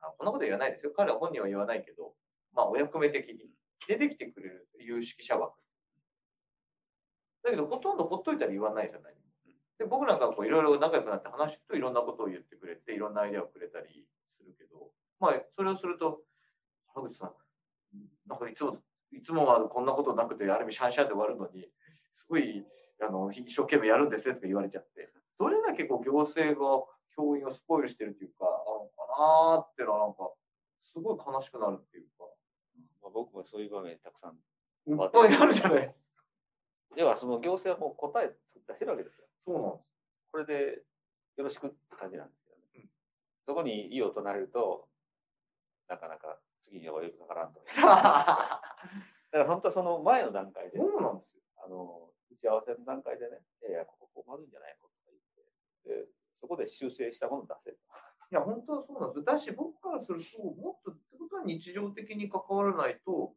[0.00, 0.92] あこんなこと言わないですよ。
[0.96, 2.14] 彼は本人は言わないけど、
[2.52, 3.48] まあ、お役目的に
[3.88, 5.58] 出てきてくれる有識者枠。
[7.44, 9.14] だけど、ほとんどほっといたら言わないじゃない。
[9.78, 16.22] で、僕なんかこういろいろ仲良くなって話すといろんなことを言ってくれて、いろんなアイデアをくれたりするけど、まあ、それをすると、
[16.94, 17.32] 原口さん、
[18.26, 18.78] なんかいつも、
[19.12, 21.68] いつもはこんなことなくて、ある意味シャンシャンで終わるのに、
[22.14, 22.64] すごい、
[23.02, 26.82] あの、一生懸命やるんですねとか言われちゃって、どれだけこう行政が
[27.14, 30.32] 教員をスポイルしてるっていうか、あのかなーっていうのはなんか、
[30.82, 32.24] すごい悲しくなるっていうか、
[33.06, 34.34] まあ、僕もそういう場面たくさん。
[34.90, 36.96] いっぱいあるじゃないですか。
[36.96, 38.34] では、その行政はもう答え
[38.66, 39.26] 出してるわけですよ。
[39.46, 39.84] そうなんです。
[40.32, 40.82] これで
[41.36, 42.62] よろしくって感じなんですよね。
[42.74, 42.90] うん
[43.46, 44.88] とこに異を唱えると、
[45.86, 47.62] なかなか次にはお呼びかからんと。
[47.70, 48.60] だか
[49.30, 51.42] ら本当はその前の段階で、そうなんですよ。
[51.64, 54.94] あの打ち合わせの段階でね、いやいや、こここうまずいんじゃないのとか
[55.86, 57.78] 言って、でそこで修正したものを出せる。
[58.32, 59.24] いや、本当はそうなんですよ。
[59.24, 60.95] だし、僕からすると、もっと、
[61.44, 63.34] 日常的に関わらないと、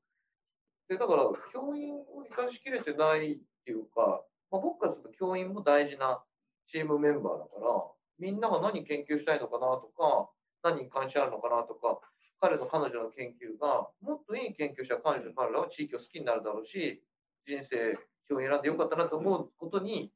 [0.87, 6.23] で、だから、教員を生かしきれてないっていうか、まあ、僕からすると教員も大事な
[6.67, 7.83] チームメンバーだから、
[8.17, 10.29] みんなが何研究したいのかなとか、
[10.63, 11.99] 何に関心あるのかなとか、
[12.41, 17.03] 彼の彼女の研究が、もっといい研究者、彼女、彼らは地域を好きになるだろうし、
[17.45, 20.11] 人生、教員選んでよかったなと思うことに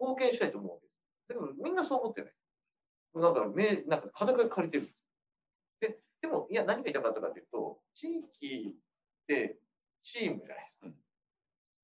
[0.00, 1.28] 貢献したいと思うわけです。
[1.28, 2.32] でも、みんなそう思ってない。
[3.14, 4.93] なんか、めなんか肩が借りてる。
[6.54, 9.58] いや、何が言いたかったかというと、地域って
[10.04, 10.86] チームじゃないですか。
[10.86, 10.94] うん。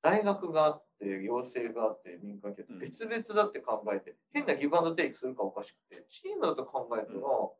[0.00, 2.78] 大学があって、行政があって、民間企業うん。
[2.78, 7.20] 別々だって考えて、変なギブアンドテイクするかおかしくて、チームだと考えたら、うん。
[7.20, 7.56] も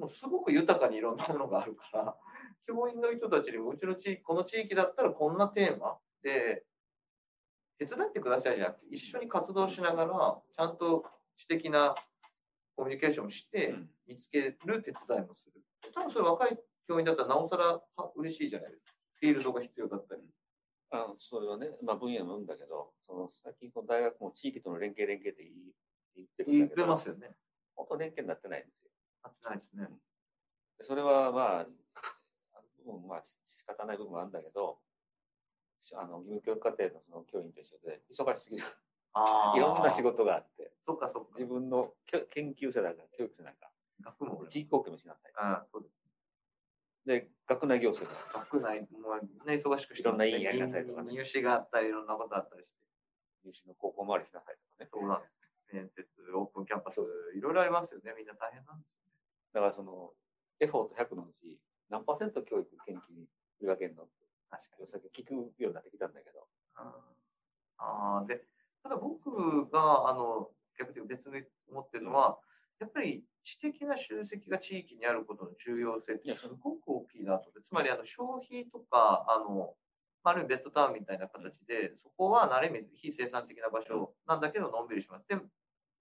[0.00, 2.16] うすごく豊かにいろんなものがあるから、
[2.66, 6.66] 教員の人たちにも、うちの地域、この地域だったらこんなテーマで、
[7.78, 11.04] 手伝ってくださいじゃなくて、一緒に活動しながら、ちゃんと
[11.36, 11.94] 知的な
[12.74, 13.90] コミュニケーションをして、うん。
[14.08, 15.65] 見つける手伝いもする。
[15.94, 16.58] 多分それ若い
[16.88, 17.82] 教員だったらなおさらは
[18.16, 18.92] 嬉しいじゃないですか。
[19.20, 20.22] フィールドが必要だったり。
[20.90, 25.42] あのそれはね、まあ、分野もあるんだけど、その最近この大学も地域との連携連携って
[26.14, 27.34] 言ってるん言ってだけど、ますよね。
[27.74, 28.90] 本当連携になってないんですよ。
[29.24, 29.88] あってないですね。
[30.78, 31.66] でそれはまあ、
[32.54, 34.78] あのまあ仕方ない部分もあるんだけど、
[35.94, 38.64] あの義務教育課程のその教員と一緒で、忙しすぎる。
[39.14, 40.18] あいろんな仕事。
[40.18, 41.30] 事があって、そっかそっか。
[41.36, 41.94] 自分の
[42.30, 45.32] 研究生だから、教育生だか学もら、地域貢献もしなさい。
[45.36, 45.94] ああ、そうです。
[47.06, 49.14] で、学内行政も学内も
[49.46, 52.76] ね、忙しくしていろんな委員やりなさいとかね入試があったり、いろんなことあったりして。
[53.46, 54.88] 入試の高校回りしなさいとかね。
[54.90, 55.36] そうなんです。
[55.72, 57.00] 面接、オープンキャンパス、
[57.34, 58.14] いろいろありますよね。
[58.16, 58.90] みんな大変なんです
[59.54, 60.12] だからその、
[60.60, 63.26] エフォート100のうち、何パーセント教育研究に
[63.58, 64.08] 振り分けるの？
[64.50, 64.86] 確かに。
[64.86, 66.46] さっき聞くようになってきたんだけど、
[67.78, 68.42] ああ、で、
[68.82, 72.38] ただ僕が、あの、逆に別に思ってるのは、
[72.78, 77.50] やっぱり知的な集積が地域にあることの重要性ってすごく大きいなと。
[77.62, 79.74] つまり、あの、消費とか、あの、
[80.22, 85.28] まああるベッドタウンみたいな形で、そこは慣れ水、非生産的な場所なんだけど、のんびりします。
[85.28, 85.36] で、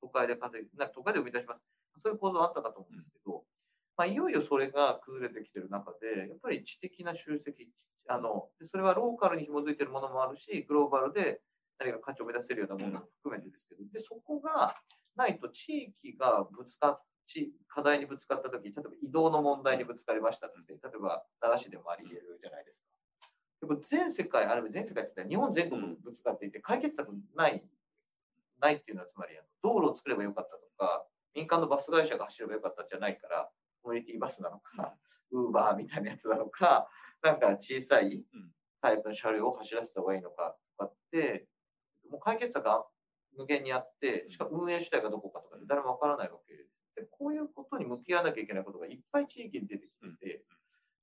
[0.02, 1.62] 都会で稼ぎ、なんか都会で生み出します。
[2.02, 3.44] そういう構造はあったかと思うんですけど、
[3.98, 7.70] まあ、いよいよそれが崩れてきてる中で、やっぱり知的な集積、
[8.08, 11.42] あの、でそれはローカルに紐づいてるものもあるし、グローバルで
[11.80, 14.76] 何か価値を目指せるようなものも含めてですけど、で、そこが
[15.16, 22.86] ないと地域がぶつかっち課題にぶつかったとき、例えば移動の問題にぶつかりましたって、例えば奈良市でもあり得るじゃないですか。
[23.62, 27.64] でも全世界、ある意味全世界って言ったら日本全国ぶつかっていて、解決策ない、
[28.60, 33.50] ないっていうのはつまり、道路を作ればよかったとか、民間のバス会社が走ればよかったんじゃないから、
[33.82, 34.96] コミュニティバスなのか、
[35.32, 36.88] ウーバーみたいなやつなのか、
[37.22, 38.24] なんか小さい
[38.82, 41.48] タイプの車両を走らせた方がいいのかとかって、
[42.10, 42.86] もう解決策が
[43.38, 46.70] 無限にあって、しかも運営主体がどこかとか誰もわからないわけです。
[46.96, 50.44] でこういうことに向き合わなきゃいけないことがいっぱい地域に出てきてて、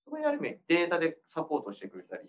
[0.05, 2.23] そこにある意味データでサポートしてくれたり、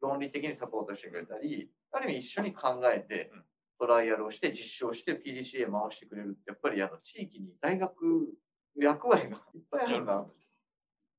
[0.00, 3.44] 論理的にサポートしてくれたり、ある意味一緒に考えてうん、
[3.78, 8.28] トライアルをして、実証して、PDCA 回してくれるって、やっぱりあの地域に大学
[8.76, 10.34] 役割がいっぱいあるんだなと。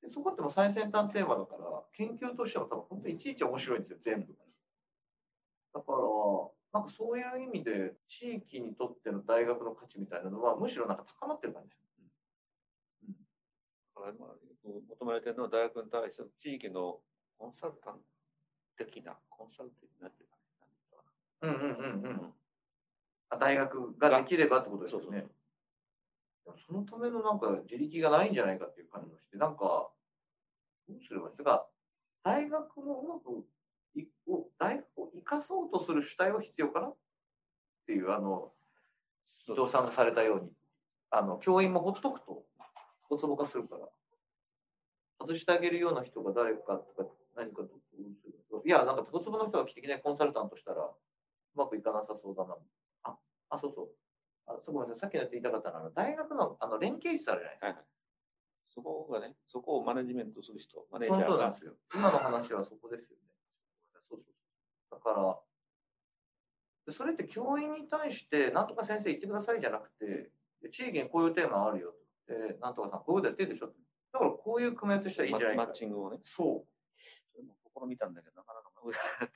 [0.01, 4.33] でそこってもう最先端テーマだから、研究としても多分本当にいちいち面白いんですよ、全部。
[5.73, 5.97] だから、
[6.73, 11.75] なんかそういう意味で、地域にとっての大学の価値みたいなのは、むしろなんか高まってる感じ。
[13.95, 17.01] だからまあ求められてるのは大学に対しての地域の
[17.37, 20.41] コンサルタント的な、コンサルティブなっていうかね、
[21.41, 22.33] うんうんうんうなんうかん。
[23.29, 25.27] あ大学ができればってことですよそうね。
[26.45, 29.91] でもそのためのなんか自力がないんじゃないかっていう感じがして、なんか、
[30.87, 31.37] どうすればいい？
[31.37, 31.69] てか、
[32.23, 33.43] 大学もうまくい
[34.27, 36.87] を、大学を生かそうとする主体は必要かな？
[36.87, 36.95] っ
[37.87, 38.53] ていう、あの、
[39.47, 40.51] 伊藤さんがされたように、
[41.09, 42.45] あの、教員もほっとくと、
[43.09, 43.89] ごつぼかするから、
[45.19, 47.69] 外してあげるような人が誰かとか、何かと、
[48.63, 50.93] いや、なんか、ごつぼの人が来てきてコンサルタントしたら、う
[51.55, 52.55] まくいかなさそうだな。
[53.03, 53.17] あ、
[53.49, 53.89] あ、そうそう。
[54.47, 55.01] あそうごめんなさい。
[55.01, 57.67] さっきのやつ言いたかったのは、大学のあの連携室あるじゃないですか。
[57.67, 57.85] はいはい。
[58.73, 61.73] そこがね、そこをマネジメントする人、マネーそジャーがの通りなんですよ。
[61.93, 63.30] 今の話はそこですよね。
[64.91, 65.39] だから、
[66.85, 71.93] でそれって教員に対して、なんとか先生言ってくださいじゃなくて、で地域にこういうテーマあるよ
[72.27, 72.33] と。
[72.33, 73.67] で、なんとかさん、こういうことやってるでしょ。
[74.13, 75.75] だからこういう組み合わせしたらいいんじゃないかママッ。
[75.75, 76.67] チングをね、そう。
[77.31, 79.29] それも試みたんだけど、なかなかっ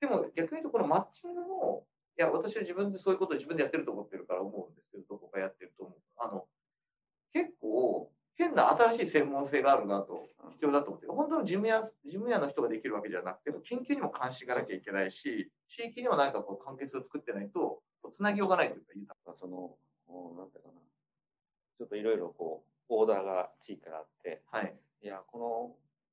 [0.00, 0.06] た。
[0.06, 1.86] でも逆に言うと、このマッチングも、
[2.18, 5.98] いや、私は自分でそういうことを自分でやってると思ってるから思うんですけど、どこかやってると思う。
[6.18, 6.46] あの、
[7.32, 8.12] 結構、
[8.54, 19.78] な新しい専門性があるなと、必要だと思って、本当の事務屋事務屋の人ができるわけじゃなくて、研究にも関心がなきゃいけないし、地域にも何かこう関係性を作ってないと、つなぎようがないというか、豊かその、
[20.36, 20.74] なんていうかな、
[21.78, 24.74] ちょっといろいろこう、オーダーが地域からあって、はい。
[25.02, 25.38] いや、こ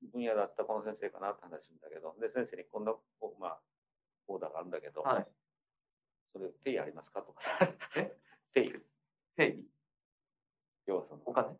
[0.03, 2.93] の分野だったこの先生かなって話するんだけど、で、先生にこんな、
[3.39, 3.59] まあ、
[4.27, 5.27] オーダーがあるんだけど、はい。
[6.33, 7.21] それ、ペイありますか？
[7.21, 7.41] とか。
[7.95, 8.15] え？
[8.53, 8.73] ペイ。
[9.35, 9.65] ペイ？
[10.87, 11.55] 要はその、お金？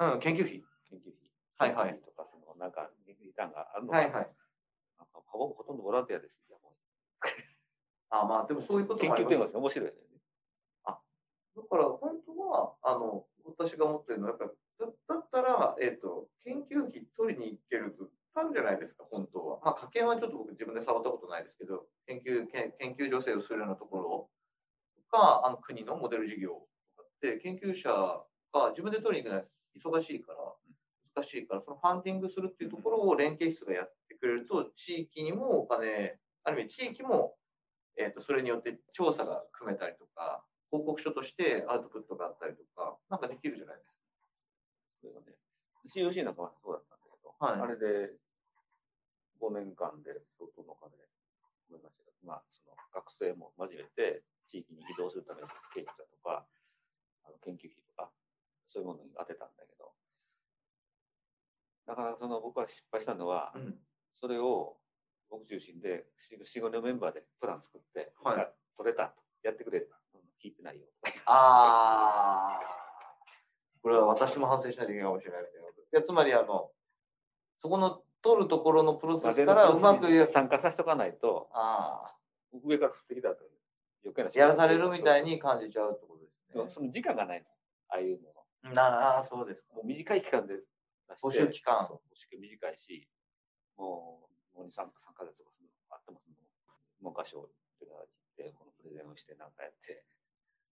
[0.00, 0.64] うん、研究費。
[0.88, 1.30] 研究費。
[1.58, 4.12] はいはい研究費とか、その、なんか、リターンがあるのかはいはい。
[4.12, 6.34] なんかほぼほとんどボランティアです。
[6.48, 6.74] いやも
[8.10, 9.60] あまあ、でもそういうこうともあります研究テーマですね。
[9.60, 10.10] 面白いよね。
[11.56, 19.60] だから本当は、あの、私が思ってるのは、やっぱりだだったら、えっ、と、研究費取りに行けると、あるじゃないですか、本当は。
[19.62, 24.30] まあ、家計はちょっと僕自分で触ったことないですけど、研究、研研究助成をするようなところ
[24.96, 26.50] とか、あの国のモデル事業
[26.96, 30.38] とかって、研究者が自分で取りに行く忙しいから、
[31.14, 37.36] 難しいから、そのファンディングするっていうところを連携室がやってくれると、地域にもお金、ある意味地域も、
[37.96, 43.90] えっ、と、それによって調査が組めたりとか、報告書としてアウトプットがあったりとか、なんかできるじゃないです
[45.00, 45.34] それがね。
[45.90, 47.60] COC なんかはそうだったんだけど、はい。
[47.60, 48.14] あれで
[49.40, 50.94] 5年間で相当のお金
[51.68, 56.46] 思いましたけど、まあ、その学生も交えて地域に移動するための経費だとか、
[57.24, 57.82] あの研究費
[58.72, 59.92] そういうものに当てたんだけど、
[61.86, 63.58] なかなかその僕は失敗したのは、か。
[63.58, 63.74] うん。
[64.20, 64.76] それを
[65.30, 70.86] 僕中心で4、5年メンバーでプラン作って、はいあ取れたと、やってくれた、うん聞いてないよ。
[71.26, 72.60] ああ、
[73.82, 75.92] これは私も反省しないといけないかもしれないみたいなことです。
[75.92, 76.70] いやつまり、あの、
[77.60, 82.14] そこの取るところのプロセスからうまく参加させておかないと、あ
[82.64, 83.44] 上から降ってきたと
[84.02, 86.72] 余計なあ、やらされるみたいに感じちゃうってことですね。
[86.74, 87.46] その時間がないの。
[87.90, 88.28] ああいうの
[88.62, 90.60] なあ、そうですかもう短い期間で
[91.22, 93.08] 募集期間募集期間短いし、
[93.76, 96.36] もう、もう2、3, 3ヶ月とかそのあっても、その
[97.02, 97.48] 文科省
[97.80, 100.04] とか行って、このプレゼンをしてなんかやって、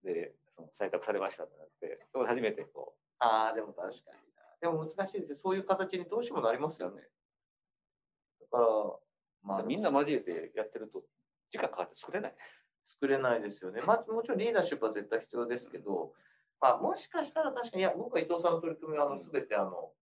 [0.04, 4.42] で、その採択されましたってなって、そこで初めてこああ、でも確かにな。
[4.60, 5.38] でも難しいですよ。
[5.38, 7.02] そういう形にどうしてもなりますよね。
[8.40, 8.64] だから、
[9.42, 11.02] まあ、う、みんな交えてやってると、
[11.50, 12.34] 時間かかって作れない。
[12.84, 13.82] 作れないですよね。
[13.82, 16.12] まあ、もちろんリーダーシップは絶対必要ですけど、
[16.60, 19.92] まあ、もしかしたら確かに、いや、僕は伊藤さんの取り組みは、あの、すべてあの、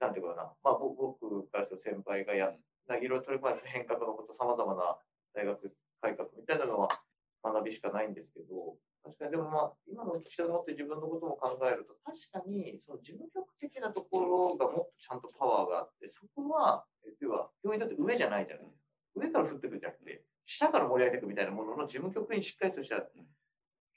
[0.00, 2.56] なんていうかな、まあ、ぼ僕からすると先輩がや、い
[2.88, 4.98] ろいろ取り組まれた変革のこと、さまざまな
[5.34, 7.02] 大学改革みたいなのは
[7.44, 18.80] 学びしかないんですけど、確かに、でもまあ、今の記者でもって自分のことも考えると、確かに、その事務局的なところがもっとちゃんとパワーがあって、そこは、え要は、教員だって上じゃないじゃないですか。
[19.14, 23.02] 上から降ってくるんじゃなくて、下から盛り上げていくみたいなものの事務局にしっかりとした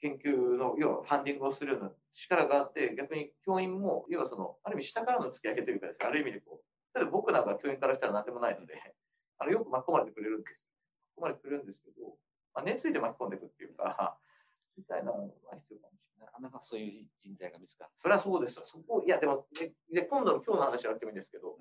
[0.04, 8.74] 研究の、要はファンディングをするような力があって、逆に教員も、要はその、ある意味下からの突き上げというかですね、ある意味でこう、例えば僕なんか教員からしたら何でもないので、
[9.38, 10.60] あのよく巻き込まれてくれるんです。
[11.16, 12.16] 巻き込まれてくれるんですけど、
[12.52, 14.18] まあ、熱意で巻き込んでいくっていうか、
[14.76, 16.28] みたいなのが必要かもしれない。
[16.28, 17.90] なかなかそういう人材が見つかる。
[17.96, 18.62] それはそうですよ。
[18.64, 21.56] そこ、いや、でも、で、で今度の今日の話じゃなくてもいいんですけど、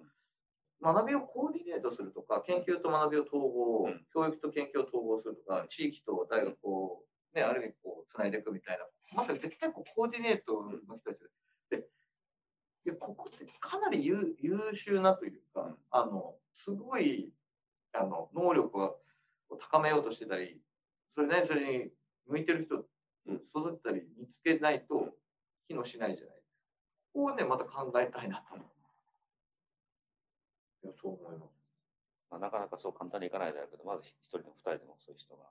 [0.83, 7.01] 学びをコーディネートするとか、研究と学びを統合、うん教育と研究を統合するとか、地域と大学を、
[7.33, 11.19] ね、ある意味こう、つないでいくみたいな、まさに絶対こうコーディネートの人たち
[11.69, 11.83] で、で
[12.85, 17.31] いやここってかなり優優秀なというか、うんあの、すごい、
[17.93, 18.97] あの、能力を
[19.59, 20.61] 高めようとしてたり、
[21.11, 21.91] それね、それに
[22.27, 22.85] 向いてる人を
[23.25, 25.09] 育てたり見つけないと
[25.67, 26.57] 機能しないじゃないですか。
[27.13, 28.67] ここをね、また考えたいなと思う。
[30.83, 31.53] いや、そう思います。
[32.29, 35.45] まあ、なかなかそう簡単にいかないだろうけど、まず一人でも二人でもそういう人が。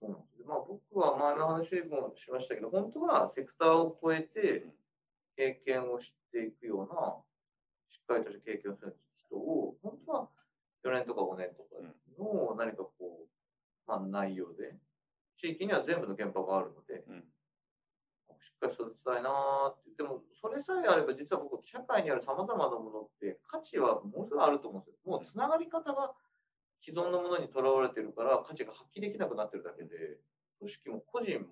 [0.00, 4.66] そうなんですよまあ、僕は前の話もしましたけど、本当はセクターを超えて
[5.36, 7.16] 経験をしていくような、
[7.90, 10.28] しっかりとした経験をする人を、本当は
[10.84, 11.80] 4年とか5年とか
[12.18, 12.92] の何かこ
[13.24, 13.28] う、
[13.86, 14.76] まあ、内容で、
[15.40, 17.24] 地域には全部の現場があるので、うん
[18.40, 19.90] しっかり育てたいなーって。
[19.98, 25.12] でも、それさえあれば、実は僕、社会にあるさまざまなものって、価値はものすごいあると思うんですよ。
[25.12, 26.14] もう、つながり方が
[26.94, 29.90] 既存のものにとらわれてるから、価値が発揮できなくなってるだけで、
[30.60, 31.48] 組織も個人も、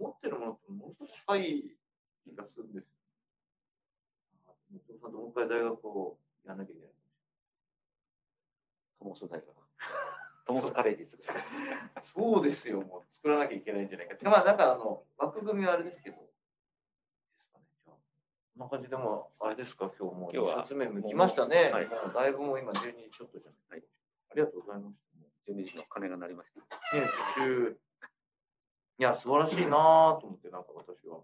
[0.00, 1.76] 持ってるものってものすごく高い
[2.24, 2.88] 気がするんですよ。
[4.48, 6.16] あ伊藤さんともう一回大学を
[6.46, 6.90] やんなきゃいけない。
[8.98, 9.44] トモス大学。
[10.46, 11.28] トモスカレッジ作る。
[12.02, 14.16] そうですよ、もう作らなきゃいけないんじゃないか。
[14.22, 16.24] まあ、なんかあの、枠組みはあれですけど、こ
[18.56, 21.70] んな感じでも、あれですか、今日もう今日は2冊目向きましたね。
[21.70, 23.78] はいだいぶもう今12時ちょっとじゃない。
[23.80, 24.01] はい
[24.32, 24.96] ありがとうございまし
[25.46, 25.52] た。
[25.52, 26.96] 12時の鐘が鳴りました。
[26.96, 27.06] ね、
[27.36, 27.76] 途中、
[28.98, 31.20] いや、素晴らしいなぁと思って、なんか私は。